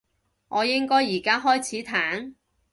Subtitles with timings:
[0.47, 2.33] 我應該而家開始彈？